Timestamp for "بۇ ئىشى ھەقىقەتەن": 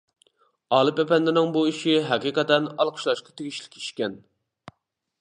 1.57-2.69